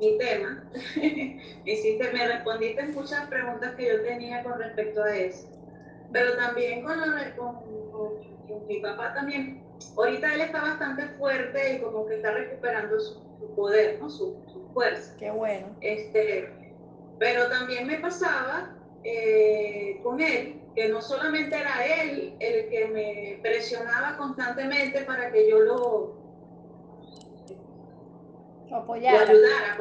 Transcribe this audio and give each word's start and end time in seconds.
mi 0.00 0.18
tema. 0.18 0.64
Hiciste, 1.64 2.12
me 2.12 2.28
respondiste 2.28 2.82
muchas 2.88 3.28
preguntas 3.28 3.74
que 3.74 3.88
yo 3.88 4.02
tenía 4.02 4.42
con 4.42 4.58
respecto 4.58 5.02
a 5.02 5.16
eso. 5.16 5.48
Pero 6.12 6.36
también 6.36 6.82
con, 6.84 6.98
con, 7.90 8.66
mi 8.66 8.80
papá 8.80 9.14
también. 9.14 9.62
Ahorita 9.96 10.34
él 10.34 10.40
está 10.40 10.60
bastante 10.60 11.06
fuerte 11.18 11.74
y 11.74 11.80
como 11.80 12.06
que 12.06 12.16
está 12.16 12.32
recuperando 12.32 12.98
su, 12.98 13.20
poder, 13.54 13.98
¿no? 14.00 14.08
Su, 14.08 14.36
fuerza. 14.72 15.14
Qué 15.18 15.30
bueno. 15.30 15.76
Este, 15.80 16.48
pero 17.18 17.48
también 17.48 17.86
me 17.86 17.98
pasaba 17.98 18.74
eh, 19.02 20.00
con 20.02 20.20
él, 20.20 20.60
que 20.74 20.88
no 20.88 21.00
solamente 21.00 21.56
era 21.56 21.84
él 21.84 22.34
el 22.38 22.68
que 22.68 22.86
me 22.86 23.38
presionaba 23.42 24.16
constantemente 24.16 25.02
para 25.02 25.30
que 25.32 25.48
yo 25.50 25.60
lo, 25.60 26.17
apoyara. 28.76 29.24
lo 29.24 29.30
ayudara, 29.30 29.78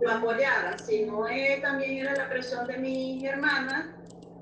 lo 0.00 0.10
apoyara, 0.10 0.78
sino 0.78 1.26
él, 1.28 1.60
también 1.60 1.98
era 1.98 2.14
la 2.14 2.28
presión 2.28 2.66
de 2.66 2.78
mi 2.78 3.26
hermana 3.26 3.96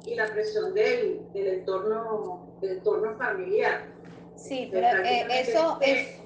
y 0.04 0.14
la 0.14 0.26
presión 0.26 0.74
del, 0.74 1.20
del 1.32 1.46
entorno, 1.46 2.46
del 2.60 2.78
entorno 2.78 3.16
familiar. 3.16 3.84
Sí, 4.36 4.68
pero 4.70 4.86
eh, 5.04 5.26
eso 5.30 5.78
es... 5.80 6.20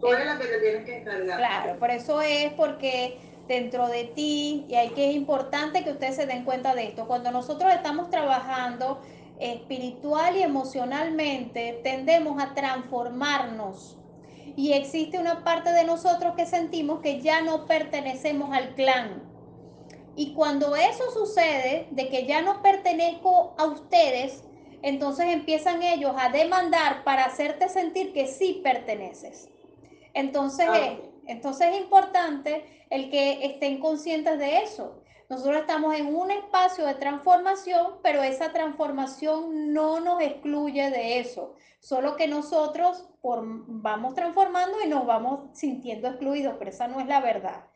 Tú 0.00 0.06
eres 0.06 0.26
la 0.26 0.38
que 0.38 0.44
te 0.44 0.60
tienes 0.60 0.84
que 0.84 0.98
encargar. 0.98 1.38
Claro, 1.38 1.78
por 1.80 1.90
eso 1.90 2.20
es 2.20 2.52
porque 2.52 3.18
dentro 3.48 3.88
de 3.88 4.04
ti 4.04 4.66
y 4.68 4.74
hay 4.76 4.90
que 4.90 5.10
es 5.10 5.16
importante 5.16 5.82
que 5.82 5.90
ustedes 5.90 6.14
se 6.14 6.26
den 6.26 6.44
cuenta 6.44 6.74
de 6.74 6.86
esto. 6.86 7.06
Cuando 7.06 7.32
nosotros 7.32 7.72
estamos 7.74 8.10
trabajando 8.10 9.00
espiritual 9.40 10.36
y 10.36 10.42
emocionalmente, 10.42 11.80
tendemos 11.82 12.40
a 12.42 12.54
transformarnos. 12.54 13.97
Y 14.56 14.72
existe 14.72 15.18
una 15.18 15.44
parte 15.44 15.72
de 15.72 15.84
nosotros 15.84 16.34
que 16.36 16.46
sentimos 16.46 17.00
que 17.00 17.20
ya 17.20 17.40
no 17.40 17.66
pertenecemos 17.66 18.52
al 18.52 18.74
clan. 18.74 19.22
Y 20.16 20.34
cuando 20.34 20.74
eso 20.74 21.10
sucede, 21.12 21.86
de 21.90 22.08
que 22.08 22.26
ya 22.26 22.42
no 22.42 22.60
pertenezco 22.60 23.54
a 23.56 23.66
ustedes, 23.66 24.42
entonces 24.82 25.26
empiezan 25.26 25.82
ellos 25.82 26.12
a 26.16 26.30
demandar 26.30 27.04
para 27.04 27.24
hacerte 27.24 27.68
sentir 27.68 28.12
que 28.12 28.26
sí 28.26 28.60
perteneces. 28.62 29.48
Entonces, 30.14 30.66
ah, 30.68 30.96
entonces 31.26 31.68
es 31.72 31.80
importante 31.80 32.64
el 32.90 33.10
que 33.10 33.44
estén 33.44 33.78
conscientes 33.78 34.38
de 34.38 34.58
eso. 34.58 35.02
Nosotros 35.28 35.58
estamos 35.58 35.94
en 35.94 36.14
un 36.14 36.30
espacio 36.30 36.86
de 36.86 36.94
transformación, 36.94 37.98
pero 38.02 38.22
esa 38.22 38.50
transformación 38.52 39.74
no 39.74 40.00
nos 40.00 40.22
excluye 40.22 40.90
de 40.90 41.18
eso. 41.18 41.54
Solo 41.80 42.16
que 42.16 42.26
nosotros 42.28 43.06
vamos 43.22 44.14
transformando 44.14 44.80
y 44.82 44.88
nos 44.88 45.04
vamos 45.04 45.50
sintiendo 45.52 46.08
excluidos, 46.08 46.54
pero 46.58 46.70
esa 46.70 46.88
no 46.88 46.98
es 47.00 47.06
la 47.06 47.20
verdad. 47.20 47.66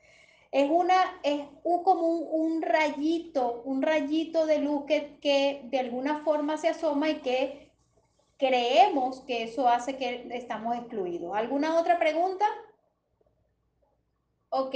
Es, 0.50 0.70
una, 0.70 0.94
es 1.22 1.42
un, 1.62 1.82
como 1.82 2.06
un, 2.06 2.62
rayito, 2.62 3.62
un 3.64 3.82
rayito 3.82 4.46
de 4.46 4.58
luz 4.58 4.84
que, 4.86 5.18
que 5.20 5.62
de 5.64 5.78
alguna 5.78 6.24
forma 6.24 6.56
se 6.56 6.68
asoma 6.68 7.10
y 7.10 7.20
que 7.20 7.70
creemos 8.38 9.20
que 9.20 9.42
eso 9.42 9.68
hace 9.68 9.96
que 9.96 10.26
estamos 10.30 10.76
excluidos. 10.76 11.36
¿Alguna 11.36 11.78
otra 11.78 11.98
pregunta? 11.98 12.46
Ok, 14.48 14.74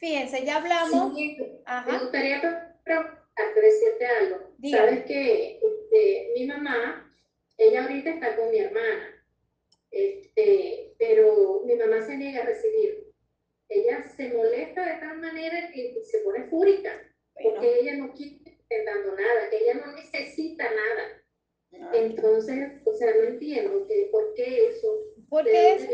fíjense, 0.00 0.44
ya 0.44 0.56
hablamos. 0.56 1.14
Me 1.14 1.98
gustaría 1.98 2.40
preguntarte, 2.82 3.60
decirte 3.60 4.06
algo. 4.06 4.36
Sabes 4.70 5.04
que 5.04 5.60
este, 5.62 6.32
mi 6.34 6.46
mamá, 6.46 7.14
ella 7.56 7.82
ahorita 7.82 8.10
está 8.10 8.36
con 8.36 8.50
mi 8.50 8.58
hermana, 8.58 9.24
este, 9.90 10.94
pero 10.98 11.62
mi 11.64 11.76
mamá 11.76 12.02
se 12.02 12.16
niega 12.16 12.42
a 12.42 12.46
recibir. 12.46 13.12
Ella 13.68 14.02
se 14.02 14.30
molesta 14.30 14.84
de 14.84 15.00
tal 15.00 15.18
manera 15.18 15.70
que 15.72 16.02
se 16.02 16.18
pone 16.20 16.44
fúrica, 16.48 16.90
porque 17.40 17.80
ella 17.80 17.96
no 17.96 18.12
quiere 18.12 18.40
intentando 18.44 19.14
nada, 19.14 19.48
ella 19.52 19.74
no 19.74 19.92
necesita 19.92 20.64
nada. 20.64 21.92
Entonces, 21.92 22.80
o 22.84 22.92
sea, 22.94 23.14
no 23.14 23.22
entiendo 23.24 23.86
que 23.86 24.08
por 24.10 24.34
qué 24.34 24.68
eso 24.68 24.88
porque 25.30 25.74
es, 25.74 25.88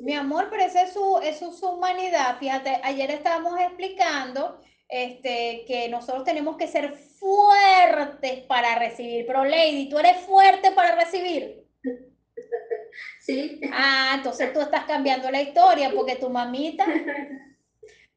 mi 0.00 0.14
amor, 0.14 0.46
pero 0.48 0.62
esa 0.62 0.82
es 0.82 0.92
su, 0.92 1.18
eso 1.22 1.50
es 1.50 1.58
su 1.58 1.68
humanidad. 1.68 2.38
Fíjate, 2.38 2.80
ayer 2.84 3.10
estábamos 3.10 3.58
explicando 3.60 4.60
este, 4.88 5.64
que 5.66 5.88
nosotros 5.88 6.22
tenemos 6.22 6.56
que 6.56 6.68
ser 6.68 6.94
fuertes 6.94 8.44
para 8.46 8.78
recibir. 8.78 9.26
Pero 9.26 9.44
Lady, 9.44 9.88
¿tú 9.88 9.98
eres 9.98 10.18
fuerte 10.18 10.70
para 10.70 10.94
recibir? 10.94 11.64
Sí. 13.20 13.60
Ah, 13.72 14.14
entonces 14.16 14.52
tú 14.52 14.60
estás 14.60 14.84
cambiando 14.84 15.30
la 15.30 15.42
historia 15.42 15.90
porque 15.90 16.14
tu 16.14 16.30
mamita, 16.30 16.86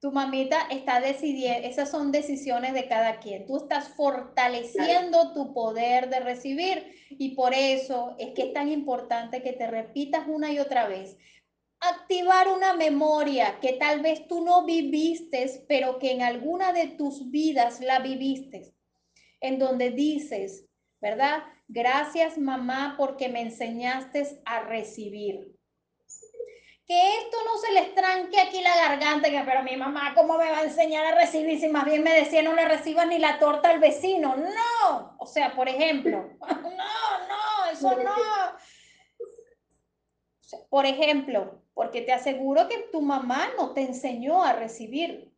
tu 0.02 0.12
mamita 0.14 0.68
está 0.72 1.02
decidiendo, 1.02 1.68
esas 1.68 1.92
son 1.92 2.12
decisiones 2.12 2.74
de 2.74 2.88
cada 2.88 3.20
quien. 3.20 3.46
Tú 3.46 3.58
estás 3.58 3.90
fortaleciendo 3.90 5.34
tu 5.34 5.54
poder 5.54 6.10
de 6.10 6.22
recibir 6.22 6.96
y 7.10 7.36
por 7.36 7.54
eso 7.54 8.16
es 8.18 8.34
que 8.34 8.44
es 8.44 8.54
tan 8.54 8.70
importante 8.70 9.44
que 9.44 9.54
te 9.54 9.68
repitas 9.68 10.26
una 10.28 10.52
y 10.52 10.59
otra 10.59 10.88
vez. 10.88 11.18
Activar 11.82 12.48
una 12.48 12.74
memoria 12.74 13.59
que 13.62 13.74
tal 13.74 14.02
vez 14.02 14.28
tú 14.28 14.44
no 14.44 14.66
viviste, 14.66 15.66
pero 15.68 16.00
que 16.00 16.12
en 16.12 16.22
alguna 16.22 16.72
de 16.72 16.88
tus 16.88 17.30
vidas 17.30 17.82
la 17.82 18.00
viviste, 18.00 18.74
en 19.42 19.59
donde 19.59 19.92
dices, 19.92 20.66
¿verdad? 21.02 21.44
Gracias 21.68 22.38
mamá 22.38 22.96
porque 22.98 23.28
me 23.28 23.42
enseñaste 23.42 24.42
a 24.46 24.62
recibir 24.62 25.59
que 26.90 27.18
esto 27.20 27.38
no 27.46 27.56
se 27.60 27.72
les 27.72 27.94
tranque 27.94 28.42
aquí 28.42 28.62
la 28.62 28.76
garganta, 28.76 29.30
que 29.30 29.40
pero 29.46 29.62
mi 29.62 29.78
mamá, 29.78 30.16
¿cómo 30.16 30.40
me 30.40 30.50
va 30.50 30.58
a 30.58 30.64
enseñar 30.64 31.06
a 31.06 31.14
recibir 31.20 31.60
si 31.60 31.68
más 31.68 31.86
bien 31.86 32.02
me 32.02 32.12
decía 32.12 32.42
no 32.42 32.56
le 32.56 32.68
recibas 32.68 33.06
ni 33.06 33.20
la 33.20 33.38
torta 33.38 33.70
al 33.70 33.80
vecino? 33.80 34.36
No, 34.36 35.16
o 35.20 35.28
sea, 35.28 35.56
por 35.56 35.70
ejemplo, 35.70 36.32
no, 36.42 37.28
no, 37.28 37.72
eso 37.72 37.96
no. 37.96 38.16
por 40.70 40.88
ejemplo, 40.88 41.62
porque 41.76 42.02
te 42.02 42.12
aseguro 42.12 42.68
que 42.68 42.80
tu 42.92 43.02
mamá 43.02 43.52
no 43.56 43.72
te 43.74 43.82
enseñó 43.82 44.44
a 44.44 44.54
recibir, 44.54 45.32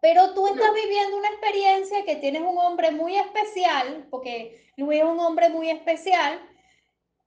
pero 0.00 0.34
tú 0.34 0.48
estás 0.48 0.74
viviendo 0.74 1.16
una 1.16 1.28
experiencia 1.28 2.04
que 2.04 2.16
tienes 2.16 2.42
un 2.42 2.58
hombre 2.58 2.90
muy 2.90 3.16
especial, 3.16 4.08
porque 4.10 4.68
Luis 4.76 4.98
es 4.98 5.06
un 5.06 5.20
hombre 5.20 5.48
muy 5.48 5.70
especial, 5.70 6.40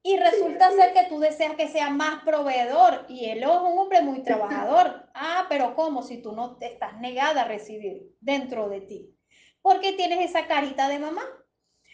y 0.01 0.17
resulta 0.17 0.71
ser 0.71 0.93
que 0.93 1.05
tú 1.09 1.19
deseas 1.19 1.55
que 1.55 1.67
sea 1.67 1.89
más 1.89 2.23
proveedor 2.23 3.05
y 3.09 3.25
él 3.25 3.43
es 3.43 3.47
un 3.47 3.77
hombre 3.77 4.01
muy 4.01 4.23
trabajador. 4.23 5.09
Ah, 5.13 5.45
pero 5.49 5.75
¿cómo? 5.75 6.03
Si 6.03 6.21
tú 6.21 6.31
no 6.31 6.57
te 6.57 6.67
estás 6.67 6.99
negada 6.99 7.41
a 7.41 7.47
recibir 7.47 8.15
dentro 8.21 8.69
de 8.69 8.81
ti. 8.81 9.15
Porque 9.61 9.93
tienes 9.93 10.29
esa 10.29 10.47
carita 10.47 10.87
de 10.87 10.99
mamá. 10.99 11.23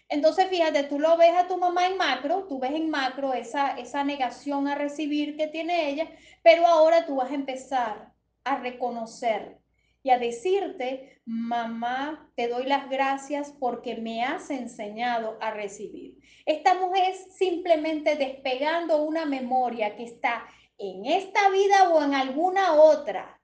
Entonces, 0.07 0.47
fíjate, 0.49 0.83
tú 0.83 0.99
lo 0.99 1.17
ves 1.17 1.33
a 1.35 1.47
tu 1.47 1.57
mamá 1.57 1.87
en 1.87 1.97
macro, 1.97 2.45
tú 2.47 2.59
ves 2.59 2.73
en 2.73 2.91
macro 2.91 3.33
esa, 3.33 3.71
esa 3.71 4.03
negación 4.03 4.67
a 4.67 4.75
recibir 4.75 5.35
que 5.35 5.47
tiene 5.47 5.89
ella, 5.89 6.07
pero 6.43 6.67
ahora 6.67 7.07
tú 7.07 7.15
vas 7.15 7.31
a 7.31 7.35
empezar 7.35 8.13
a 8.43 8.57
reconocer 8.57 9.57
y 10.05 10.11
a 10.11 10.19
decirte, 10.19 11.19
mamá, 11.25 12.31
te 12.35 12.47
doy 12.47 12.67
las 12.67 12.91
gracias 12.91 13.51
porque 13.59 13.95
me 13.95 14.23
has 14.23 14.51
enseñado 14.51 15.35
a 15.41 15.49
recibir. 15.49 16.19
Estamos 16.45 16.91
simplemente 17.35 18.15
despegando 18.15 19.01
una 19.01 19.25
memoria 19.25 19.95
que 19.95 20.03
está 20.03 20.45
en 20.77 21.07
esta 21.07 21.49
vida 21.49 21.89
o 21.89 22.03
en 22.03 22.13
alguna 22.13 22.75
otra. 22.75 23.41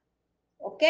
¿Ok? 0.58 0.84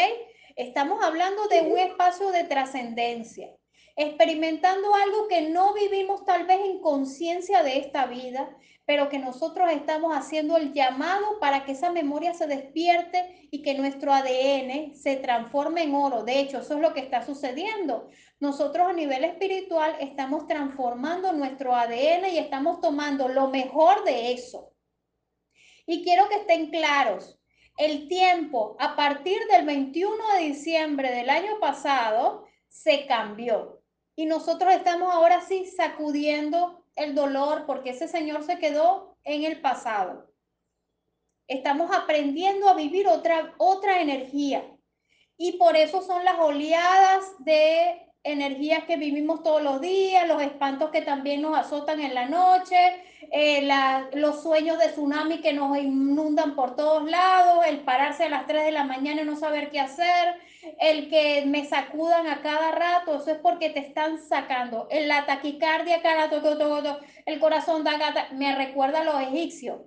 Estamos 0.55 1.03
hablando 1.03 1.47
de 1.47 1.61
un 1.61 1.79
espacio 1.79 2.29
de 2.29 2.43
trascendencia, 2.43 3.49
experimentando 3.95 4.95
algo 4.95 5.27
que 5.27 5.49
no 5.49 5.73
vivimos 5.73 6.25
tal 6.25 6.45
vez 6.45 6.59
en 6.65 6.79
conciencia 6.79 7.61
de 7.63 7.77
esta 7.77 8.07
vida, 8.07 8.55
pero 8.85 9.07
que 9.07 9.19
nosotros 9.19 9.71
estamos 9.71 10.15
haciendo 10.15 10.57
el 10.57 10.73
llamado 10.73 11.39
para 11.39 11.63
que 11.63 11.71
esa 11.71 11.91
memoria 11.91 12.33
se 12.33 12.47
despierte 12.47 13.47
y 13.49 13.61
que 13.61 13.75
nuestro 13.75 14.11
ADN 14.11 14.95
se 14.95 15.15
transforme 15.17 15.83
en 15.83 15.95
oro. 15.95 16.23
De 16.23 16.39
hecho, 16.39 16.59
eso 16.59 16.75
es 16.75 16.81
lo 16.81 16.93
que 16.93 16.99
está 16.99 17.25
sucediendo. 17.25 18.09
Nosotros 18.39 18.89
a 18.89 18.93
nivel 18.93 19.23
espiritual 19.23 19.95
estamos 19.99 20.47
transformando 20.47 21.31
nuestro 21.31 21.75
ADN 21.75 22.25
y 22.33 22.39
estamos 22.39 22.81
tomando 22.81 23.29
lo 23.29 23.47
mejor 23.47 24.03
de 24.03 24.33
eso. 24.33 24.73
Y 25.85 26.03
quiero 26.03 26.27
que 26.27 26.35
estén 26.35 26.69
claros, 26.69 27.39
el 27.77 28.07
tiempo 28.07 28.75
a 28.79 28.95
partir 28.95 29.39
del 29.51 29.65
21 29.65 30.15
de 30.35 30.43
diciembre 30.43 31.11
del 31.11 31.29
año 31.29 31.59
pasado 31.59 32.45
se 32.67 33.05
cambió. 33.05 33.82
Y 34.15 34.25
nosotros 34.25 34.73
estamos 34.73 35.13
ahora 35.13 35.41
sí 35.41 35.65
sacudiendo 35.65 36.83
el 36.95 37.15
dolor 37.15 37.65
porque 37.65 37.91
ese 37.91 38.07
señor 38.07 38.43
se 38.43 38.59
quedó 38.59 39.17
en 39.23 39.43
el 39.43 39.61
pasado. 39.61 40.31
Estamos 41.47 41.91
aprendiendo 41.95 42.69
a 42.69 42.75
vivir 42.75 43.07
otra, 43.07 43.53
otra 43.57 44.01
energía. 44.01 44.63
Y 45.37 45.53
por 45.53 45.75
eso 45.75 46.01
son 46.01 46.23
las 46.23 46.39
oleadas 46.39 47.25
de 47.39 48.13
energías 48.23 48.85
que 48.85 48.95
vivimos 48.95 49.43
todos 49.43 49.61
los 49.61 49.81
días, 49.81 50.27
los 50.27 50.41
espantos 50.41 50.91
que 50.91 51.01
también 51.01 51.41
nos 51.41 51.57
azotan 51.57 51.99
en 51.99 52.13
la 52.13 52.27
noche, 52.27 53.03
eh, 53.31 53.67
los 54.13 54.41
sueños 54.43 54.77
de 54.79 54.89
tsunami 54.89 55.41
que 55.41 55.53
nos 55.53 55.77
inundan 55.77 56.55
por 56.55 56.75
todos 56.75 57.09
lados, 57.09 57.65
el 57.67 57.81
pararse 57.81 58.25
a 58.25 58.29
las 58.29 58.47
3 58.47 58.65
de 58.65 58.71
la 58.71 58.83
mañana 58.83 59.21
y 59.21 59.25
no 59.25 59.35
saber 59.35 59.69
qué 59.69 59.79
hacer, 59.79 60.35
el 60.79 61.09
que 61.09 61.43
me 61.45 61.65
sacudan 61.65 62.27
a 62.27 62.41
cada 62.41 62.71
rato, 62.71 63.15
eso 63.15 63.31
es 63.31 63.37
porque 63.37 63.69
te 63.69 63.79
están 63.79 64.19
sacando. 64.19 64.87
La 64.91 65.25
taquicardia, 65.25 66.01
cada 66.01 66.29
el 67.25 67.39
corazón 67.39 67.83
da 67.83 67.97
gata, 67.97 68.29
me 68.31 68.55
recuerda 68.55 69.01
a 69.01 69.03
los 69.03 69.21
egipcios 69.21 69.81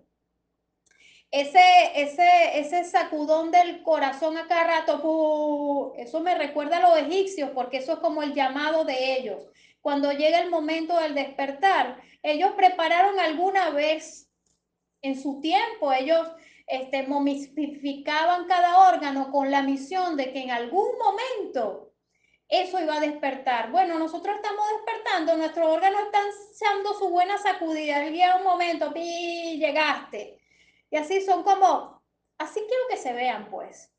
ese, 1.31 1.61
ese, 1.95 2.61
ese 2.61 2.85
sacudón 2.85 3.51
del 3.51 3.83
corazón 3.83 4.37
a 4.39 4.47
cada 4.47 4.81
rato, 4.81 5.93
eso 5.97 6.21
me 6.21 6.35
recuerda 6.37 6.79
a 6.79 6.81
los 6.81 6.99
egipcios, 6.99 7.51
porque 7.51 7.79
eso 7.79 7.95
es 7.95 7.99
como 7.99 8.23
el 8.23 8.35
llamado 8.35 8.85
de 8.85 9.19
ellos. 9.19 9.39
Cuando 9.87 10.11
llega 10.11 10.41
el 10.41 10.51
momento 10.51 10.99
del 10.99 11.15
despertar, 11.15 12.03
ellos 12.21 12.51
prepararon 12.57 13.21
alguna 13.21 13.71
vez 13.71 14.29
en 15.01 15.17
su 15.23 15.39
tiempo, 15.41 15.93
ellos 15.93 16.27
este, 16.67 17.05
momificaban 17.05 18.49
cada 18.49 18.89
órgano 18.89 19.31
con 19.31 19.53
la 19.53 19.63
misión 19.63 20.17
de 20.17 20.33
que 20.33 20.41
en 20.41 20.51
algún 20.51 20.89
momento 20.99 21.93
eso 22.49 22.81
iba 22.81 22.97
a 22.97 23.01
despertar. 23.01 23.71
Bueno, 23.71 23.97
nosotros 23.97 24.35
estamos 24.35 24.67
despertando, 24.73 25.37
nuestros 25.37 25.69
órganos 25.69 26.03
están 26.03 26.27
dando 26.63 26.93
su 26.95 27.09
buena 27.09 27.39
sacudida. 27.39 28.01
Día 28.01 28.35
un 28.39 28.43
momento, 28.43 28.93
pi, 28.93 29.57
llegaste 29.57 30.41
y 30.91 30.97
así 30.97 31.21
son 31.21 31.45
como, 31.45 32.03
así 32.39 32.59
quiero 32.59 32.89
que 32.91 32.97
se 32.97 33.13
vean, 33.13 33.49
pues. 33.53 33.93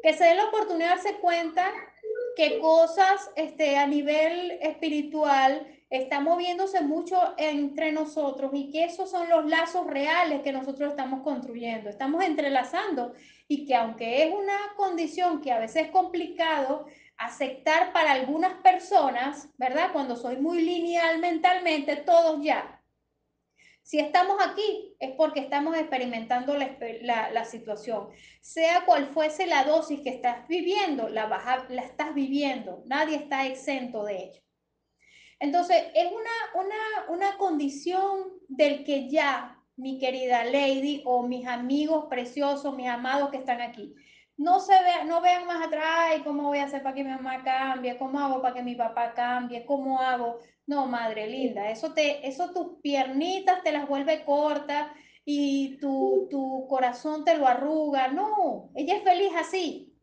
Que 0.00 0.14
se 0.14 0.22
den 0.22 0.36
la 0.36 0.44
oportunidad 0.44 0.90
de 0.90 0.94
darse 0.94 1.16
cuenta 1.16 1.72
que 2.38 2.60
cosas 2.60 3.32
este, 3.34 3.76
a 3.76 3.88
nivel 3.88 4.60
espiritual 4.62 5.66
están 5.90 6.22
moviéndose 6.22 6.80
mucho 6.82 7.34
entre 7.36 7.90
nosotros 7.90 8.52
y 8.54 8.70
que 8.70 8.84
esos 8.84 9.10
son 9.10 9.28
los 9.28 9.46
lazos 9.46 9.88
reales 9.88 10.42
que 10.42 10.52
nosotros 10.52 10.90
estamos 10.90 11.22
construyendo. 11.22 11.90
Estamos 11.90 12.22
entrelazando 12.22 13.12
y 13.48 13.66
que 13.66 13.74
aunque 13.74 14.22
es 14.22 14.32
una 14.32 14.56
condición 14.76 15.40
que 15.40 15.50
a 15.50 15.58
veces 15.58 15.86
es 15.86 15.90
complicado 15.90 16.86
aceptar 17.16 17.92
para 17.92 18.12
algunas 18.12 18.52
personas, 18.62 19.48
¿verdad? 19.58 19.90
Cuando 19.92 20.14
soy 20.14 20.36
muy 20.36 20.62
lineal 20.62 21.18
mentalmente, 21.18 21.96
todos 21.96 22.40
ya, 22.40 22.80
si 23.88 23.98
estamos 23.98 24.36
aquí 24.46 24.94
es 25.00 25.12
porque 25.12 25.40
estamos 25.40 25.74
experimentando 25.74 26.54
la, 26.54 27.44
situación. 27.46 28.08
Sea 28.42 28.84
cual 28.84 29.06
fuese 29.06 29.46
la 29.46 29.64
dosis 29.64 30.02
que 30.02 30.10
estás 30.10 30.46
viviendo, 30.46 31.08
la, 31.08 31.66
estás 31.70 32.14
viviendo. 32.14 32.82
Nadie 32.84 33.16
está 33.16 33.46
exento 33.46 34.04
de 34.04 34.24
ello. 34.24 34.42
Entonces, 35.40 35.84
es 35.94 36.06
una, 36.12 36.66
una, 36.66 37.16
una 37.16 37.38
condición 37.38 38.28
del 38.48 38.84
que 38.84 39.08
ya, 39.08 39.58
mi 39.76 39.98
querida 39.98 40.44
Lady 40.44 41.00
o 41.06 41.22
mis 41.22 41.46
amigos 41.46 42.08
preciosos, 42.10 42.76
mis 42.76 42.88
amados 42.88 43.30
que 43.30 43.38
están 43.38 43.62
aquí, 43.62 43.94
no 44.36 44.60
se 44.60 44.74
vean, 44.82 45.08
no 45.08 45.22
vean 45.22 45.46
más 45.46 45.66
atrás, 45.66 46.20
¿cómo 46.24 46.42
voy 46.42 46.58
a 46.58 46.64
hacer 46.64 46.82
para 46.82 46.94
que 46.94 47.04
mi 47.04 47.10
mamá 47.10 47.42
cambie? 47.42 47.96
¿Cómo 47.96 48.20
hago 48.20 48.42
para 48.42 48.54
que 48.54 48.62
mi 48.62 48.74
papá 48.74 49.14
cambie? 49.14 49.64
¿Cómo 49.64 49.98
hago? 49.98 50.40
No, 50.68 50.86
madre 50.86 51.26
linda, 51.26 51.70
eso 51.70 51.94
te, 51.94 52.28
eso 52.28 52.52
tus 52.52 52.80
piernitas 52.82 53.62
te 53.62 53.72
las 53.72 53.88
vuelve 53.88 54.22
cortas 54.26 54.92
y 55.24 55.78
tu, 55.78 56.28
tu 56.30 56.66
corazón 56.68 57.24
te 57.24 57.38
lo 57.38 57.46
arruga. 57.46 58.08
No, 58.08 58.70
ella 58.74 58.96
es 58.96 59.02
feliz 59.02 59.32
así. 59.34 59.98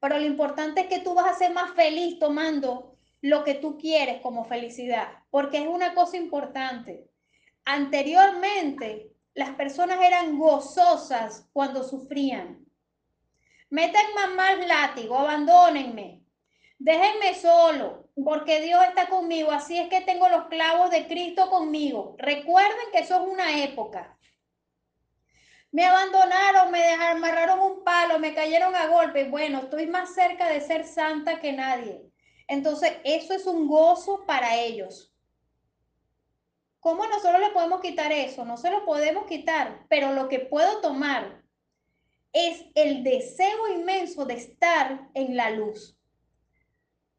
Pero 0.00 0.18
lo 0.18 0.26
importante 0.26 0.80
es 0.80 0.86
que 0.88 0.98
tú 0.98 1.14
vas 1.14 1.28
a 1.28 1.38
ser 1.38 1.52
más 1.52 1.74
feliz 1.74 2.18
tomando 2.18 2.98
lo 3.20 3.44
que 3.44 3.54
tú 3.54 3.78
quieres 3.78 4.20
como 4.20 4.44
felicidad, 4.46 5.08
porque 5.30 5.58
es 5.58 5.68
una 5.68 5.94
cosa 5.94 6.16
importante. 6.16 7.08
Anteriormente, 7.64 9.12
las 9.34 9.50
personas 9.50 10.00
eran 10.00 10.40
gozosas 10.40 11.48
cuando 11.52 11.84
sufrían. 11.84 12.66
Metan 13.70 14.06
más 14.34 14.66
látigo, 14.66 15.16
abandónenme. 15.16 16.25
Déjenme 16.78 17.34
solo, 17.34 18.10
porque 18.22 18.60
Dios 18.60 18.82
está 18.84 19.08
conmigo. 19.08 19.50
Así 19.50 19.78
es 19.78 19.88
que 19.88 20.02
tengo 20.02 20.28
los 20.28 20.46
clavos 20.46 20.90
de 20.90 21.06
Cristo 21.06 21.48
conmigo. 21.48 22.16
Recuerden 22.18 22.90
que 22.92 22.98
eso 22.98 23.14
es 23.16 23.32
una 23.32 23.62
época. 23.62 24.16
Me 25.72 25.84
abandonaron, 25.84 26.70
me 26.70 26.80
dejaron, 26.80 27.18
amarraron 27.18 27.60
un 27.60 27.84
palo, 27.84 28.18
me 28.18 28.34
cayeron 28.34 28.74
a 28.74 28.88
golpe. 28.88 29.28
Bueno, 29.28 29.60
estoy 29.60 29.86
más 29.86 30.14
cerca 30.14 30.48
de 30.48 30.60
ser 30.60 30.84
santa 30.84 31.40
que 31.40 31.52
nadie. 31.52 32.02
Entonces, 32.46 32.92
eso 33.04 33.34
es 33.34 33.46
un 33.46 33.66
gozo 33.66 34.24
para 34.26 34.56
ellos. 34.56 35.12
¿Cómo 36.80 37.06
nosotros 37.06 37.40
le 37.40 37.50
podemos 37.50 37.80
quitar 37.80 38.12
eso? 38.12 38.44
No 38.44 38.56
se 38.56 38.70
lo 38.70 38.84
podemos 38.84 39.26
quitar, 39.26 39.86
pero 39.88 40.12
lo 40.12 40.28
que 40.28 40.38
puedo 40.38 40.80
tomar 40.80 41.42
es 42.32 42.64
el 42.74 43.02
deseo 43.02 43.68
inmenso 43.74 44.24
de 44.24 44.34
estar 44.34 45.08
en 45.14 45.36
la 45.36 45.50
luz 45.50 45.95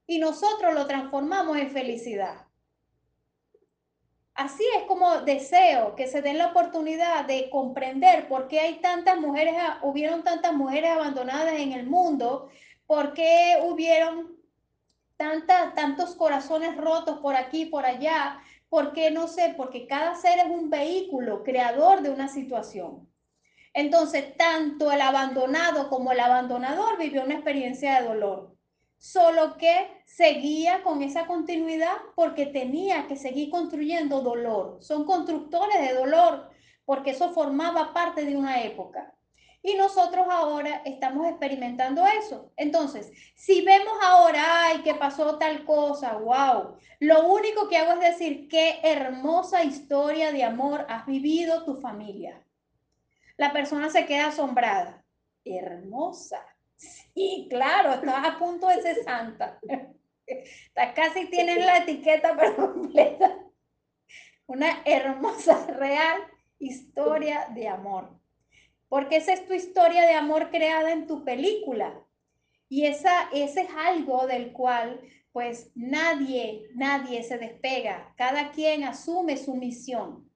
y 0.07 0.19
nosotros 0.19 0.74
lo 0.74 0.88
transformamos 0.88 1.57
en 1.57 1.69
felicidad. 1.69 2.48
Así 4.33 4.63
es 4.77 4.83
como 4.83 5.21
deseo 5.21 5.95
que 5.95 6.07
se 6.07 6.21
den 6.21 6.38
la 6.38 6.48
oportunidad 6.48 7.25
de 7.25 7.50
comprender 7.50 8.27
por 8.27 8.48
qué 8.48 8.62
hay 8.62 8.75
tantas 8.75 9.19
mujeres, 9.19 9.56
hubieron 9.81 10.24
tantas 10.24 10.54
mujeres 10.54 10.92
abandonadas 10.92 11.56
en 11.56 11.74
el 11.74 11.86
mundo, 11.88 12.50
por 12.86 13.13
qué 13.13 13.59
hubieron 13.63 14.38
tantos 15.18 16.15
corazones 16.15 16.77
rotos 16.77 17.18
por 17.19 17.36
aquí, 17.36 17.65
por 17.65 17.86
allá, 17.86 18.39
por 18.69 18.94
qué 18.94 19.10
no 19.10 19.27
sé, 19.27 19.56
porque 19.57 19.88
cada 19.88 20.15
ser 20.15 20.38
es 20.39 20.45
un 20.45 20.69
vehículo 20.69 21.44
creador 21.44 22.01
de 22.01 22.12
una 22.12 22.27
situación. 22.27 23.10
Entonces, 23.74 24.38
tanto 24.38 24.92
el 24.92 25.01
abandonado 25.01 25.89
como 25.89 26.12
el 26.12 26.19
abandonador 26.19 26.98
vivió 27.00 27.24
una 27.24 27.33
experiencia 27.33 28.00
de 28.00 28.07
dolor 28.07 28.56
solo 28.98 29.58
que 29.58 30.04
seguía 30.06 30.84
con 30.84 31.04
esa 31.04 31.28
continuidad 31.28 31.98
porque 32.16 32.48
tenía 32.48 33.08
que 33.08 33.16
seguir 33.16 33.50
construyendo 33.50 34.22
dolor. 34.22 34.78
Son 34.82 35.06
constructores 35.06 35.82
de 35.82 35.94
dolor 35.94 36.50
porque 36.86 37.12
eso 37.12 37.32
formaba 37.32 37.94
parte 37.94 38.26
de 38.26 38.36
una 38.36 38.64
época. 38.64 39.14
Y 39.62 39.76
nosotros 39.76 40.28
ahora 40.30 40.82
estamos 40.86 41.28
experimentando 41.28 42.06
eso. 42.06 42.52
Entonces, 42.56 43.12
si 43.36 43.66
vemos 43.66 43.94
ahora, 44.02 44.66
ay, 44.66 44.82
que 44.82 44.96
pasó 44.96 45.38
tal 45.38 45.66
cosa, 45.66 46.14
wow, 46.18 46.78
lo 47.00 47.28
único 47.28 47.68
que 47.68 47.78
hago 47.78 47.94
es 47.94 48.12
decir, 48.12 48.48
qué 48.48 48.80
hermosa 48.84 49.64
historia 49.64 50.32
de 50.32 50.44
amor 50.44 50.86
has 50.88 51.06
vivido 51.06 51.66
tu 51.66 51.82
familia. 51.82 52.42
La 53.36 53.52
persona 53.52 53.90
se 53.90 54.06
queda 54.06 54.28
asombrada. 54.28 55.04
Hermosa 55.44 56.44
Sí, 56.77 57.47
claro, 57.50 57.94
estás 57.94 58.25
a 58.25 58.38
punto 58.39 58.67
de 58.67 58.81
ser 58.81 59.03
santa. 59.03 59.60
casi 60.96 61.25
tienes 61.29 61.65
la 61.65 61.77
etiqueta 61.77 62.36
pero 62.38 62.55
completa. 62.55 63.38
Una 64.46 64.81
hermosa, 64.86 65.67
real 65.67 66.22
historia 66.60 67.48
de 67.53 67.67
amor. 67.67 68.17
Porque 68.88 69.17
esa 69.17 69.34
es 69.34 69.46
tu 69.46 69.53
historia 69.53 70.05
de 70.05 70.13
amor 70.13 70.50
creada 70.50 70.91
en 70.91 71.07
tu 71.07 71.25
película. 71.25 72.01
Y 72.69 72.86
esa, 72.86 73.29
ese 73.34 73.62
es 73.62 73.69
algo 73.75 74.27
del 74.27 74.53
cual 74.53 75.01
pues 75.38 75.69
nadie, 75.75 76.67
nadie 76.74 77.22
se 77.22 77.38
despega. 77.38 78.12
Cada 78.17 78.50
quien 78.50 78.84
asume 78.84 79.38
su 79.38 79.53
misión. 79.53 80.27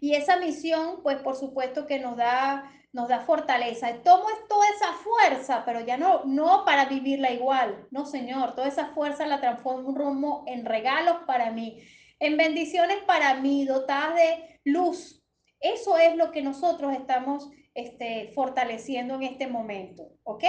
Y 0.00 0.16
esa 0.16 0.36
misión, 0.36 1.00
pues 1.04 1.18
por 1.18 1.36
supuesto 1.36 1.86
que 1.86 2.00
nos 2.00 2.16
da 2.16 2.72
nos 2.94 3.08
da 3.08 3.20
fortaleza. 3.20 3.92
Tomo 4.02 4.24
toda 4.48 4.66
esa 4.68 4.92
fuerza, 4.92 5.64
pero 5.66 5.80
ya 5.80 5.98
no, 5.98 6.24
no 6.24 6.64
para 6.64 6.86
vivirla 6.86 7.32
igual. 7.32 7.86
No, 7.90 8.06
Señor, 8.06 8.54
toda 8.54 8.68
esa 8.68 8.86
fuerza 8.94 9.26
la 9.26 9.40
transformo 9.40 10.44
en 10.46 10.64
regalos 10.64 11.16
para 11.26 11.50
mí, 11.50 11.82
en 12.20 12.36
bendiciones 12.36 12.98
para 13.04 13.34
mí, 13.34 13.66
dotadas 13.66 14.14
de 14.14 14.60
luz. 14.64 15.22
Eso 15.58 15.98
es 15.98 16.14
lo 16.14 16.30
que 16.30 16.42
nosotros 16.42 16.92
estamos 16.92 17.50
este, 17.74 18.30
fortaleciendo 18.32 19.16
en 19.16 19.24
este 19.24 19.48
momento. 19.48 20.12
¿Ok? 20.22 20.44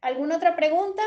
¿Alguna 0.00 0.36
otra 0.36 0.54
pregunta? 0.54 1.02